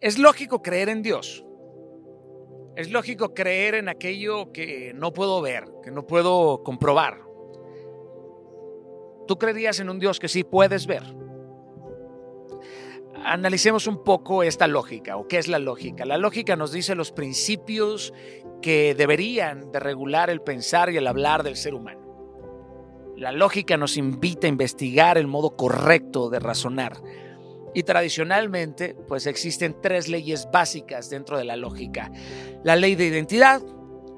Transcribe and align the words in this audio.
Es 0.00 0.18
lógico 0.18 0.62
creer 0.62 0.88
en 0.88 1.02
Dios. 1.02 1.44
Es 2.76 2.90
lógico 2.90 3.34
creer 3.34 3.76
en 3.76 3.88
aquello 3.88 4.52
que 4.52 4.92
no 4.94 5.12
puedo 5.12 5.40
ver, 5.40 5.64
que 5.82 5.90
no 5.90 6.06
puedo 6.06 6.62
comprobar. 6.64 7.20
Tú 9.26 9.38
creerías 9.38 9.78
en 9.80 9.88
un 9.88 9.98
Dios 9.98 10.18
que 10.18 10.28
sí 10.28 10.44
puedes 10.44 10.86
ver. 10.86 11.02
Analicemos 13.24 13.86
un 13.86 14.02
poco 14.04 14.42
esta 14.42 14.66
lógica 14.66 15.16
o 15.16 15.28
qué 15.28 15.38
es 15.38 15.48
la 15.48 15.58
lógica. 15.58 16.04
La 16.04 16.18
lógica 16.18 16.56
nos 16.56 16.72
dice 16.72 16.94
los 16.94 17.12
principios 17.12 18.12
que 18.60 18.94
deberían 18.94 19.70
de 19.72 19.80
regular 19.80 20.28
el 20.28 20.42
pensar 20.42 20.90
y 20.90 20.96
el 20.96 21.06
hablar 21.06 21.42
del 21.42 21.56
ser 21.56 21.74
humano. 21.74 22.04
La 23.16 23.30
lógica 23.30 23.76
nos 23.76 23.96
invita 23.96 24.46
a 24.46 24.50
investigar 24.50 25.16
el 25.16 25.28
modo 25.28 25.56
correcto 25.56 26.28
de 26.28 26.40
razonar. 26.40 27.00
Y 27.74 27.82
tradicionalmente, 27.82 28.96
pues 29.08 29.26
existen 29.26 29.76
tres 29.82 30.08
leyes 30.08 30.48
básicas 30.52 31.10
dentro 31.10 31.36
de 31.36 31.44
la 31.44 31.56
lógica. 31.56 32.10
La 32.62 32.76
ley 32.76 32.94
de 32.94 33.06
identidad, 33.06 33.60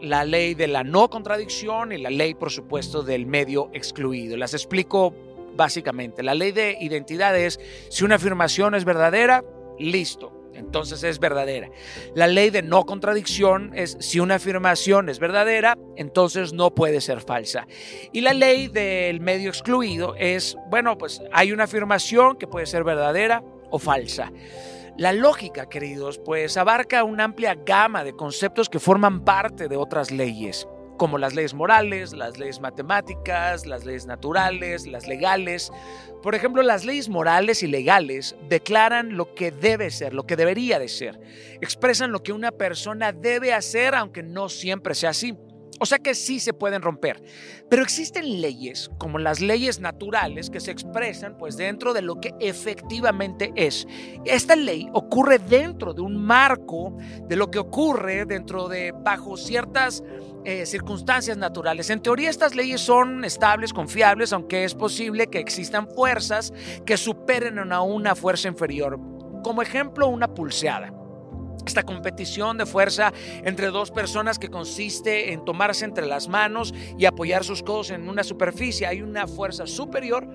la 0.00 0.24
ley 0.24 0.54
de 0.54 0.68
la 0.68 0.84
no 0.84 1.08
contradicción 1.08 1.92
y 1.92 1.98
la 1.98 2.10
ley, 2.10 2.34
por 2.34 2.50
supuesto, 2.50 3.02
del 3.02 3.26
medio 3.26 3.70
excluido. 3.72 4.36
Las 4.36 4.54
explico 4.54 5.14
básicamente. 5.56 6.22
La 6.22 6.34
ley 6.34 6.52
de 6.52 6.76
identidad 6.80 7.36
es 7.36 7.58
si 7.88 8.04
una 8.04 8.16
afirmación 8.16 8.74
es 8.74 8.84
verdadera, 8.84 9.42
listo, 9.78 10.32
entonces 10.54 11.02
es 11.02 11.18
verdadera. 11.18 11.70
La 12.14 12.26
ley 12.26 12.50
de 12.50 12.62
no 12.62 12.84
contradicción 12.84 13.72
es 13.74 13.96
si 14.00 14.20
una 14.20 14.36
afirmación 14.36 15.08
es 15.08 15.18
verdadera, 15.18 15.78
entonces 15.96 16.52
no 16.52 16.74
puede 16.74 17.00
ser 17.00 17.20
falsa. 17.20 17.66
Y 18.12 18.20
la 18.20 18.34
ley 18.34 18.68
del 18.68 19.20
medio 19.20 19.48
excluido 19.48 20.14
es, 20.16 20.56
bueno, 20.70 20.98
pues 20.98 21.22
hay 21.32 21.52
una 21.52 21.64
afirmación 21.64 22.36
que 22.36 22.46
puede 22.46 22.66
ser 22.66 22.84
verdadera 22.84 23.42
o 23.70 23.78
falsa. 23.78 24.32
La 24.96 25.12
lógica, 25.12 25.68
queridos, 25.68 26.18
pues 26.18 26.56
abarca 26.56 27.04
una 27.04 27.24
amplia 27.24 27.54
gama 27.54 28.02
de 28.02 28.16
conceptos 28.16 28.68
que 28.68 28.78
forman 28.78 29.24
parte 29.24 29.68
de 29.68 29.76
otras 29.76 30.10
leyes 30.10 30.66
como 30.96 31.18
las 31.18 31.34
leyes 31.34 31.54
morales, 31.54 32.12
las 32.12 32.38
leyes 32.38 32.60
matemáticas, 32.60 33.66
las 33.66 33.84
leyes 33.84 34.06
naturales, 34.06 34.86
las 34.86 35.06
legales. 35.06 35.70
Por 36.22 36.34
ejemplo, 36.34 36.62
las 36.62 36.84
leyes 36.84 37.08
morales 37.08 37.62
y 37.62 37.66
legales 37.66 38.36
declaran 38.48 39.16
lo 39.16 39.34
que 39.34 39.50
debe 39.50 39.90
ser, 39.90 40.14
lo 40.14 40.26
que 40.26 40.36
debería 40.36 40.78
de 40.78 40.88
ser. 40.88 41.20
Expresan 41.60 42.12
lo 42.12 42.22
que 42.22 42.32
una 42.32 42.50
persona 42.50 43.12
debe 43.12 43.52
hacer, 43.52 43.94
aunque 43.94 44.22
no 44.22 44.48
siempre 44.48 44.94
sea 44.94 45.10
así. 45.10 45.36
O 45.80 45.86
sea 45.86 45.98
que 45.98 46.14
sí 46.14 46.40
se 46.40 46.52
pueden 46.52 46.82
romper. 46.82 47.22
Pero 47.68 47.82
existen 47.82 48.40
leyes, 48.40 48.90
como 48.98 49.18
las 49.18 49.40
leyes 49.40 49.80
naturales, 49.80 50.50
que 50.50 50.60
se 50.60 50.70
expresan 50.70 51.36
pues 51.36 51.56
dentro 51.56 51.92
de 51.92 52.02
lo 52.02 52.20
que 52.20 52.34
efectivamente 52.40 53.52
es. 53.56 53.86
Esta 54.24 54.56
ley 54.56 54.88
ocurre 54.92 55.38
dentro 55.38 55.92
de 55.92 56.00
un 56.00 56.16
marco 56.16 56.96
de 57.28 57.36
lo 57.36 57.50
que 57.50 57.58
ocurre 57.58 58.24
dentro 58.24 58.68
de, 58.68 58.92
bajo 58.92 59.36
ciertas 59.36 60.02
eh, 60.44 60.64
circunstancias 60.64 61.36
naturales. 61.36 61.90
En 61.90 62.00
teoría 62.00 62.30
estas 62.30 62.54
leyes 62.54 62.80
son 62.80 63.24
estables, 63.24 63.72
confiables, 63.72 64.32
aunque 64.32 64.64
es 64.64 64.74
posible 64.74 65.26
que 65.26 65.38
existan 65.38 65.88
fuerzas 65.88 66.52
que 66.84 66.96
superen 66.96 67.72
a 67.72 67.82
una 67.82 68.14
fuerza 68.14 68.48
inferior. 68.48 68.98
Como 69.42 69.62
ejemplo, 69.62 70.08
una 70.08 70.32
pulseada 70.32 70.92
esta 71.66 71.82
competición 71.82 72.56
de 72.58 72.66
fuerza 72.66 73.12
entre 73.44 73.68
dos 73.68 73.90
personas 73.90 74.38
que 74.38 74.48
consiste 74.48 75.32
en 75.32 75.44
tomarse 75.44 75.84
entre 75.84 76.06
las 76.06 76.28
manos 76.28 76.72
y 76.96 77.04
apoyar 77.04 77.44
sus 77.44 77.62
codos 77.62 77.90
en 77.90 78.08
una 78.08 78.24
superficie. 78.24 78.86
Hay 78.86 79.02
una 79.02 79.26
fuerza 79.26 79.66
superior 79.66 80.28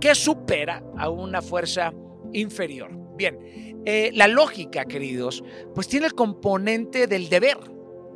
que 0.00 0.14
supera 0.14 0.82
a 0.98 1.08
una 1.08 1.40
fuerza 1.40 1.92
inferior. 2.32 2.90
Bien, 3.16 3.82
eh, 3.86 4.10
la 4.14 4.26
lógica, 4.28 4.84
queridos, 4.84 5.44
pues 5.74 5.86
tiene 5.88 6.06
el 6.06 6.14
componente 6.14 7.06
del 7.06 7.28
deber. 7.28 7.58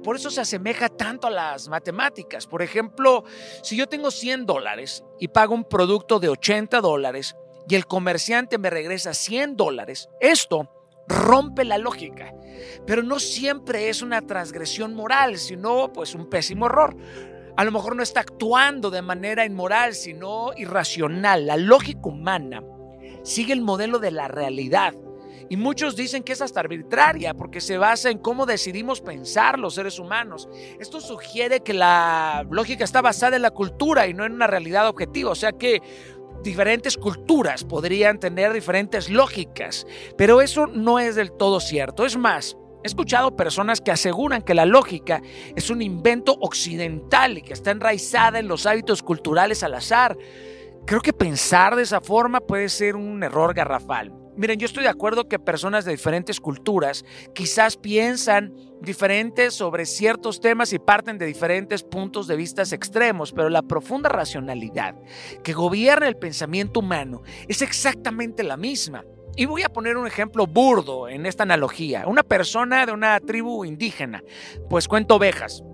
Por 0.03 0.17
eso 0.17 0.31
se 0.31 0.41
asemeja 0.41 0.89
tanto 0.89 1.27
a 1.27 1.31
las 1.31 1.69
matemáticas. 1.69 2.47
Por 2.47 2.63
ejemplo, 2.63 3.25
si 3.63 3.77
yo 3.77 3.87
tengo 3.87 4.11
100 4.11 4.47
dólares 4.47 5.05
y 5.19 5.29
pago 5.29 5.55
un 5.55 5.65
producto 5.65 6.19
de 6.19 6.29
80 6.29 6.81
dólares 6.81 7.37
y 7.69 7.75
el 7.75 7.87
comerciante 7.87 8.59
me 8.59 8.71
regresa 8.71 9.15
100 9.15 9.57
dólares, 9.57 10.09
esto 10.21 10.71
rompe 11.09 11.65
la 11.65 11.79
lógica. 11.79 12.35
Pero 12.87 13.03
no 13.03 13.19
siempre 13.19 13.89
es 13.89 14.03
una 14.03 14.23
transgresión 14.23 14.95
moral, 14.95 15.39
sino 15.39 15.93
pues 15.93 16.15
un 16.15 16.29
pésimo 16.29 16.67
error. 16.67 16.97
A 17.57 17.65
lo 17.65 17.73
mejor 17.73 17.97
no 17.97 18.03
está 18.03 18.21
actuando 18.21 18.91
de 18.91 19.03
manera 19.03 19.45
inmoral, 19.45 19.95
sino 19.95 20.53
irracional. 20.57 21.47
La 21.47 21.57
lógica 21.57 22.01
humana 22.05 22.63
sigue 23.25 23.53
el 23.53 23.61
modelo 23.61 23.99
de 23.99 24.11
la 24.11 24.29
realidad. 24.29 24.95
Y 25.51 25.57
muchos 25.57 25.97
dicen 25.97 26.23
que 26.23 26.35
es 26.35 26.43
hasta 26.43 26.61
arbitraria 26.61 27.33
porque 27.33 27.61
se 27.61 27.79
basa 27.79 28.11
en 28.11 28.19
cómo 28.19 28.45
decidimos 28.45 29.01
pensar 29.01 29.59
los 29.59 29.75
seres 29.75 29.99
humanos. 29.99 30.49
Esto 30.79 31.01
sugiere 31.01 31.61
que 31.61 31.73
la 31.73 32.47
lógica 32.51 32.85
está 32.85 33.01
basada 33.01 33.37
en 33.37 33.43
la 33.43 33.51
cultura 33.51 34.07
y 34.07 34.15
no 34.15 34.25
en 34.27 34.35
una 34.35 34.47
realidad 34.47 34.87
objetiva. 34.89 35.31
O 35.31 35.35
sea 35.35 35.53
que 35.53 35.81
diferentes 36.43 36.97
culturas 36.97 37.65
podrían 37.65 38.19
tener 38.19 38.53
diferentes 38.53 39.09
lógicas, 39.09 39.87
pero 40.17 40.41
eso 40.41 40.67
no 40.67 40.99
es 40.99 41.15
del 41.15 41.33
todo 41.33 41.61
cierto. 41.61 42.05
Es 42.07 42.17
más, 42.17 42.57
he 42.83 42.87
escuchado 42.87 43.37
personas 43.37 43.81
que 43.81 43.91
aseguran 43.91 44.43
que 44.43 44.55
la 44.55 44.67
lógica 44.67 45.23
es 45.57 45.71
un 45.71 45.83
invento 45.83 46.37
occidental 46.41 47.39
y 47.39 47.43
que 47.43 47.53
está 47.53 47.71
enraizada 47.71 48.39
en 48.39 48.49
los 48.49 48.67
hábitos 48.67 49.03
culturales 49.03 49.63
al 49.63 49.75
azar. 49.75 50.17
Creo 50.87 51.01
que 51.01 51.13
pensar 51.13 51.77
de 51.77 51.83
esa 51.83 52.01
forma 52.01 52.41
puede 52.41 52.69
ser 52.69 52.97
un 52.97 53.23
error 53.23 53.53
garrafal. 53.55 54.18
Miren, 54.39 54.61
yo 54.61 54.67
estoy 54.67 54.85
de 54.85 54.89
acuerdo 54.89 55.27
que 55.27 55.41
personas 55.41 55.85
de 55.85 55.91
diferentes 55.91 56.39
culturas 56.39 57.05
quizás 57.35 57.77
piensan 57.77 58.55
diferentes 58.81 59.53
sobre 59.53 59.85
ciertos 59.85 60.41
temas 60.41 60.73
y 60.73 60.79
parten 60.79 61.19
de 61.19 61.27
diferentes 61.27 61.83
puntos 61.83 62.29
de 62.29 62.37
vista 62.37 62.63
extremos, 62.63 63.33
pero 63.33 63.49
la 63.49 63.63
profunda 63.63 64.09
racionalidad 64.09 64.95
que 65.43 65.53
gobierna 65.53 66.07
el 66.07 66.17
pensamiento 66.17 66.79
humano 66.79 67.23
es 67.49 67.63
exactamente 67.63 68.45
la 68.45 68.57
misma. 68.57 69.05
Y 69.35 69.47
voy 69.47 69.65
a 69.65 69.73
poner 69.73 69.97
un 69.97 70.07
ejemplo 70.07 70.47
burdo 70.47 71.09
en 71.09 71.27
esta 71.27 71.43
analogía. 71.43 72.07
Una 72.07 72.23
persona 72.23 72.87
de 72.87 72.93
una 72.93 73.19
tribu 73.19 73.65
indígena, 73.65 74.23
pues 74.71 74.87
cuenta 74.87 75.15
ovejas. 75.15 75.65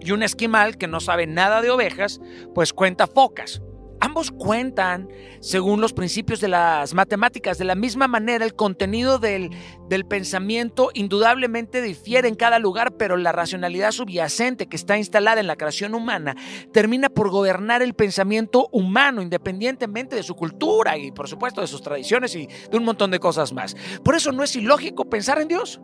Y 0.00 0.10
un 0.10 0.24
esquimal 0.24 0.78
que 0.78 0.88
no 0.88 0.98
sabe 0.98 1.28
nada 1.28 1.62
de 1.62 1.70
ovejas, 1.70 2.20
pues 2.56 2.72
cuenta 2.72 3.06
focas. 3.06 3.62
Ambos 4.00 4.30
cuentan 4.30 5.08
según 5.40 5.82
los 5.82 5.92
principios 5.92 6.40
de 6.40 6.48
las 6.48 6.94
matemáticas. 6.94 7.58
De 7.58 7.64
la 7.64 7.74
misma 7.74 8.08
manera, 8.08 8.46
el 8.46 8.54
contenido 8.54 9.18
del, 9.18 9.50
del, 9.88 10.06
pensamiento 10.06 10.90
indudablemente 10.94 11.82
difiere 11.82 12.26
en 12.26 12.34
cada 12.34 12.58
lugar, 12.58 12.92
pero 12.96 13.18
la 13.18 13.32
racionalidad 13.32 13.92
subyacente 13.92 14.66
que 14.68 14.76
está 14.76 14.96
instalada 14.96 15.40
en 15.40 15.46
la 15.46 15.56
creación 15.56 15.94
humana 15.94 16.34
termina 16.72 17.10
por 17.10 17.28
gobernar 17.28 17.82
el 17.82 17.92
pensamiento 17.92 18.68
humano 18.72 19.20
independientemente 19.20 20.16
de 20.16 20.22
su 20.22 20.34
cultura 20.34 20.96
y 20.96 21.12
por 21.12 21.28
supuesto 21.28 21.60
de 21.60 21.66
sus 21.66 21.82
tradiciones 21.82 22.34
y 22.34 22.46
de 22.46 22.76
un 22.78 22.84
montón 22.84 23.10
de 23.10 23.20
cosas 23.20 23.52
más. 23.52 23.76
Por 24.02 24.14
eso 24.14 24.32
no 24.32 24.42
es 24.42 24.56
ilógico 24.56 25.10
pensar 25.10 25.40
en 25.40 25.48
Dios. 25.48 25.78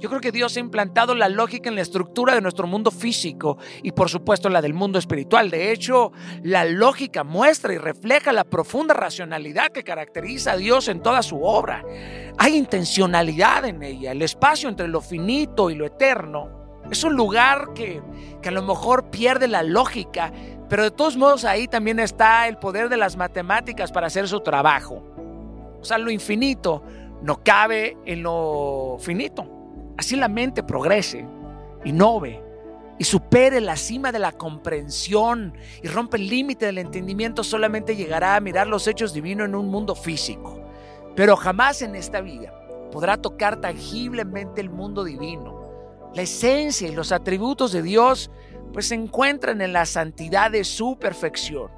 Yo 0.00 0.08
creo 0.08 0.22
que 0.22 0.32
Dios 0.32 0.56
ha 0.56 0.60
implantado 0.60 1.14
la 1.14 1.28
lógica 1.28 1.68
en 1.68 1.74
la 1.74 1.82
estructura 1.82 2.34
de 2.34 2.40
nuestro 2.40 2.66
mundo 2.66 2.90
físico 2.90 3.58
y 3.82 3.92
por 3.92 4.08
supuesto 4.08 4.48
la 4.48 4.62
del 4.62 4.72
mundo 4.72 4.98
espiritual. 4.98 5.50
De 5.50 5.72
hecho, 5.72 6.12
la 6.42 6.64
lógica 6.64 7.22
muestra 7.22 7.74
y 7.74 7.78
refleja 7.78 8.32
la 8.32 8.44
profunda 8.44 8.94
racionalidad 8.94 9.72
que 9.72 9.84
caracteriza 9.84 10.52
a 10.52 10.56
Dios 10.56 10.88
en 10.88 11.02
toda 11.02 11.22
su 11.22 11.42
obra. 11.42 11.84
Hay 12.38 12.56
intencionalidad 12.56 13.66
en 13.66 13.82
ella. 13.82 14.12
El 14.12 14.22
espacio 14.22 14.70
entre 14.70 14.88
lo 14.88 15.02
finito 15.02 15.68
y 15.68 15.74
lo 15.74 15.84
eterno 15.84 16.80
es 16.90 17.04
un 17.04 17.14
lugar 17.14 17.74
que, 17.74 18.00
que 18.40 18.48
a 18.48 18.52
lo 18.52 18.62
mejor 18.62 19.10
pierde 19.10 19.48
la 19.48 19.62
lógica, 19.62 20.32
pero 20.70 20.82
de 20.82 20.92
todos 20.92 21.18
modos 21.18 21.44
ahí 21.44 21.68
también 21.68 22.00
está 22.00 22.48
el 22.48 22.56
poder 22.56 22.88
de 22.88 22.96
las 22.96 23.18
matemáticas 23.18 23.92
para 23.92 24.06
hacer 24.06 24.26
su 24.28 24.40
trabajo. 24.40 25.04
O 25.78 25.84
sea, 25.84 25.98
lo 25.98 26.10
infinito 26.10 26.82
no 27.20 27.44
cabe 27.44 27.98
en 28.06 28.22
lo 28.22 28.96
finito. 28.98 29.59
Así 29.96 30.16
la 30.16 30.28
mente 30.28 30.62
progrese, 30.62 31.26
innove 31.84 32.42
y 32.98 33.04
supere 33.04 33.60
la 33.60 33.76
cima 33.76 34.12
de 34.12 34.18
la 34.18 34.32
comprensión 34.32 35.54
y 35.82 35.88
rompe 35.88 36.18
el 36.18 36.28
límite 36.28 36.66
del 36.66 36.78
entendimiento, 36.78 37.42
solamente 37.42 37.96
llegará 37.96 38.36
a 38.36 38.40
mirar 38.40 38.66
los 38.66 38.86
hechos 38.86 39.14
divinos 39.14 39.48
en 39.48 39.54
un 39.54 39.68
mundo 39.68 39.94
físico. 39.94 40.60
Pero 41.16 41.36
jamás 41.36 41.82
en 41.82 41.94
esta 41.94 42.20
vida 42.20 42.52
podrá 42.92 43.16
tocar 43.16 43.60
tangiblemente 43.60 44.60
el 44.60 44.68
mundo 44.68 45.04
divino. 45.04 45.60
La 46.14 46.22
esencia 46.22 46.88
y 46.88 46.94
los 46.94 47.12
atributos 47.12 47.72
de 47.72 47.82
Dios 47.82 48.30
pues 48.72 48.86
se 48.86 48.94
encuentran 48.94 49.60
en 49.60 49.72
la 49.72 49.86
santidad 49.86 50.50
de 50.50 50.64
su 50.64 50.98
perfección. 50.98 51.70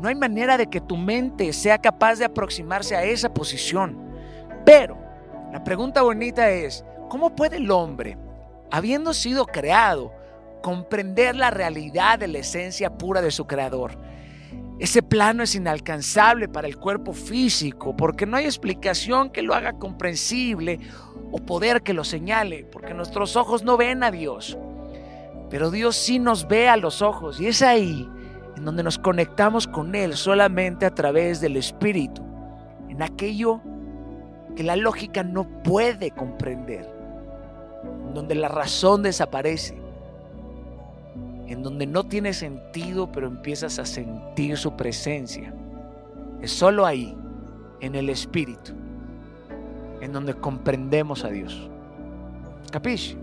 No 0.00 0.08
hay 0.08 0.14
manera 0.14 0.58
de 0.58 0.66
que 0.66 0.80
tu 0.80 0.96
mente 0.96 1.52
sea 1.52 1.78
capaz 1.78 2.16
de 2.16 2.24
aproximarse 2.24 2.96
a 2.96 3.04
esa 3.04 3.32
posición. 3.32 3.98
Pero 4.64 4.98
la 5.52 5.62
pregunta 5.62 6.02
bonita 6.02 6.50
es, 6.50 6.84
¿Cómo 7.16 7.34
puede 7.34 7.56
el 7.56 7.70
hombre, 7.70 8.18
habiendo 8.70 9.14
sido 9.14 9.46
creado, 9.46 10.12
comprender 10.62 11.34
la 11.34 11.50
realidad 11.50 12.18
de 12.18 12.28
la 12.28 12.40
esencia 12.40 12.98
pura 12.98 13.22
de 13.22 13.30
su 13.30 13.46
creador? 13.46 13.96
Ese 14.78 15.02
plano 15.02 15.42
es 15.42 15.54
inalcanzable 15.54 16.46
para 16.46 16.68
el 16.68 16.76
cuerpo 16.76 17.14
físico 17.14 17.96
porque 17.96 18.26
no 18.26 18.36
hay 18.36 18.44
explicación 18.44 19.30
que 19.30 19.40
lo 19.40 19.54
haga 19.54 19.72
comprensible 19.78 20.78
o 21.32 21.38
poder 21.38 21.82
que 21.82 21.94
lo 21.94 22.04
señale, 22.04 22.66
porque 22.70 22.92
nuestros 22.92 23.34
ojos 23.34 23.64
no 23.64 23.78
ven 23.78 24.04
a 24.04 24.10
Dios. 24.10 24.58
Pero 25.48 25.70
Dios 25.70 25.96
sí 25.96 26.18
nos 26.18 26.46
ve 26.46 26.68
a 26.68 26.76
los 26.76 27.00
ojos 27.00 27.40
y 27.40 27.46
es 27.46 27.62
ahí 27.62 28.06
en 28.58 28.64
donde 28.66 28.82
nos 28.82 28.98
conectamos 28.98 29.66
con 29.66 29.94
Él 29.94 30.18
solamente 30.18 30.84
a 30.84 30.94
través 30.94 31.40
del 31.40 31.56
Espíritu, 31.56 32.22
en 32.90 33.02
aquello 33.02 33.62
que 34.54 34.64
la 34.64 34.76
lógica 34.76 35.22
no 35.22 35.62
puede 35.62 36.10
comprender, 36.10 36.95
en 36.95 36.95
donde 38.16 38.34
la 38.34 38.48
razón 38.48 39.02
desaparece 39.02 39.76
en 41.46 41.62
donde 41.62 41.86
no 41.86 42.04
tiene 42.04 42.32
sentido, 42.32 43.12
pero 43.12 43.28
empiezas 43.28 43.78
a 43.78 43.86
sentir 43.86 44.56
su 44.56 44.76
presencia. 44.76 45.54
Es 46.40 46.50
solo 46.50 46.84
ahí, 46.84 47.16
en 47.80 47.94
el 47.94 48.08
Espíritu, 48.08 48.72
en 50.00 50.12
donde 50.12 50.34
comprendemos 50.34 51.24
a 51.24 51.28
Dios. 51.28 51.70
¿Capisci? 52.72 53.16